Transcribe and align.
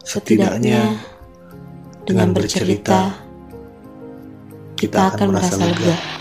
Setidaknya 0.00 0.96
dengan 2.08 2.32
bercerita, 2.32 3.14
kita 4.74 5.12
akan 5.14 5.26
merasa 5.30 5.60
lega. 5.60 6.19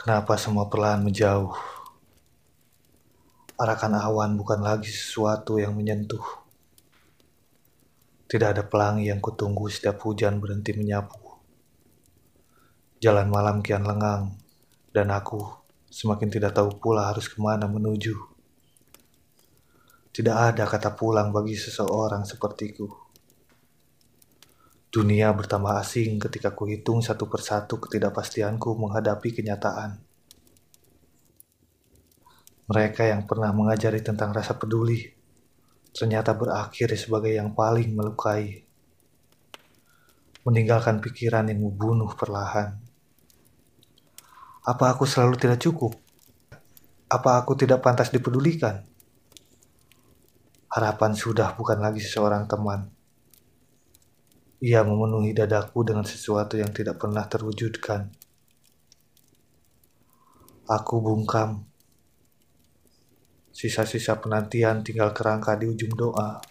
Kenapa 0.00 0.40
semua 0.40 0.64
perlahan 0.64 1.04
menjauh? 1.04 1.52
Arahkan 3.60 3.92
awan 3.92 4.32
bukan 4.32 4.64
lagi 4.64 4.88
sesuatu 4.88 5.60
yang 5.60 5.76
menyentuh. 5.76 6.24
Tidak 8.24 8.48
ada 8.48 8.64
pelangi 8.64 9.12
yang 9.12 9.20
kutunggu 9.20 9.68
setiap 9.68 10.00
hujan 10.00 10.40
berhenti 10.40 10.72
menyapu. 10.72 11.20
Jalan 12.96 13.28
malam 13.28 13.60
kian 13.60 13.84
lengang, 13.84 14.40
dan 14.88 15.12
aku 15.12 15.44
semakin 15.92 16.32
tidak 16.32 16.56
tahu 16.56 16.80
pula 16.80 17.12
harus 17.12 17.28
ke 17.28 17.36
mana 17.36 17.68
menuju. 17.68 18.16
Tidak 20.16 20.32
ada 20.32 20.64
kata 20.64 20.96
pulang 20.96 21.28
bagi 21.28 21.60
seseorang 21.60 22.24
sepertiku. 22.24 23.09
Dunia 24.90 25.30
bertambah 25.30 25.78
asing 25.78 26.18
ketika 26.18 26.50
kuhitung 26.50 26.98
satu 26.98 27.30
persatu 27.30 27.78
ketidakpastianku 27.78 28.74
menghadapi 28.74 29.30
kenyataan. 29.38 30.02
Mereka 32.66 33.06
yang 33.06 33.22
pernah 33.22 33.54
mengajari 33.54 34.02
tentang 34.02 34.34
rasa 34.34 34.58
peduli 34.58 35.06
ternyata 35.94 36.34
berakhir 36.34 36.90
sebagai 36.98 37.30
yang 37.30 37.54
paling 37.54 37.94
melukai. 37.94 38.66
Meninggalkan 40.42 40.98
pikiran 40.98 41.46
yang 41.46 41.62
membunuh 41.62 42.10
perlahan. 42.18 42.74
Apa 44.66 44.90
aku 44.90 45.06
selalu 45.06 45.38
tidak 45.38 45.62
cukup? 45.62 45.94
Apa 47.06 47.38
aku 47.38 47.54
tidak 47.54 47.78
pantas 47.78 48.10
dipedulikan? 48.10 48.82
Harapan 50.66 51.14
sudah 51.14 51.54
bukan 51.54 51.78
lagi 51.78 52.02
seseorang 52.02 52.50
teman 52.50 52.99
ia 54.60 54.84
memenuhi 54.84 55.32
dadaku 55.32 55.88
dengan 55.88 56.04
sesuatu 56.04 56.60
yang 56.60 56.68
tidak 56.68 57.00
pernah 57.00 57.24
terwujudkan. 57.24 58.12
Aku 60.68 61.00
bungkam. 61.00 61.64
Sisa-sisa 63.48 64.20
penantian 64.20 64.84
tinggal 64.84 65.16
kerangka 65.16 65.56
di 65.56 65.64
ujung 65.64 65.96
doa. 65.96 66.44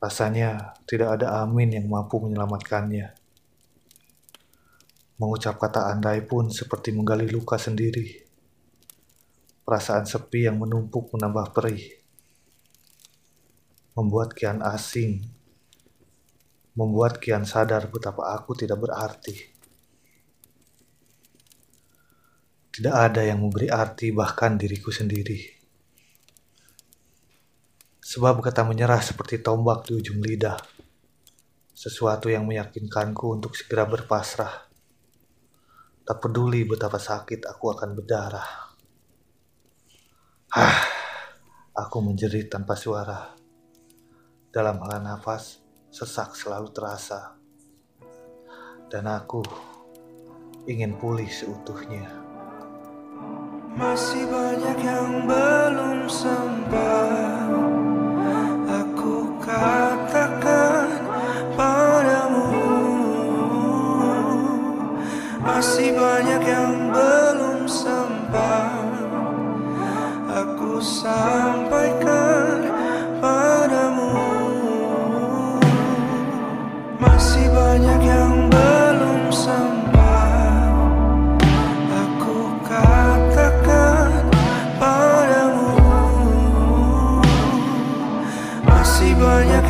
Rasanya 0.00 0.72
tidak 0.88 1.20
ada 1.20 1.44
amin 1.44 1.76
yang 1.76 1.84
mampu 1.84 2.16
menyelamatkannya. 2.16 3.12
Mengucap 5.20 5.60
kata 5.60 5.92
andai 5.92 6.24
pun 6.24 6.48
seperti 6.48 6.96
menggali 6.96 7.28
luka 7.28 7.60
sendiri. 7.60 8.24
Perasaan 9.68 10.08
sepi 10.08 10.48
yang 10.48 10.56
menumpuk 10.56 11.12
menambah 11.12 11.52
perih. 11.52 11.84
Membuat 13.92 14.32
kian 14.32 14.64
asing 14.64 15.39
membuat 16.80 17.20
Kian 17.20 17.44
sadar 17.44 17.92
betapa 17.92 18.32
aku 18.32 18.56
tidak 18.56 18.80
berarti. 18.80 19.36
Tidak 22.72 22.94
ada 22.96 23.20
yang 23.20 23.44
memberi 23.44 23.68
arti 23.68 24.08
bahkan 24.08 24.56
diriku 24.56 24.88
sendiri. 24.88 25.36
Sebab 28.00 28.40
kata 28.40 28.64
menyerah 28.64 29.04
seperti 29.04 29.44
tombak 29.44 29.84
di 29.84 30.00
ujung 30.00 30.24
lidah. 30.24 30.56
Sesuatu 31.76 32.32
yang 32.32 32.48
meyakinkanku 32.48 33.36
untuk 33.36 33.52
segera 33.52 33.84
berpasrah. 33.84 34.72
Tak 36.08 36.16
peduli 36.16 36.64
betapa 36.64 36.96
sakit 36.96 37.44
aku 37.44 37.64
akan 37.76 37.90
berdarah. 37.92 38.48
Hah, 40.56 40.78
aku 41.76 41.96
menjerit 42.00 42.48
tanpa 42.48 42.74
suara. 42.74 43.36
Dalam 44.50 44.82
hela 44.82 44.98
nafas, 44.98 45.62
sesak 45.90 46.38
selalu 46.38 46.70
terasa, 46.70 47.34
dan 48.86 49.10
aku 49.10 49.42
ingin 50.70 50.94
pulih 50.94 51.26
seutuhnya. 51.26 52.06
Masih 53.74 54.26
banyak 54.30 54.78
yang 54.82 55.26
belum 55.26 56.06
sempat 56.06 56.99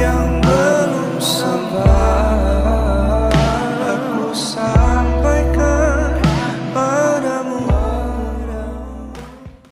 young 0.00 0.39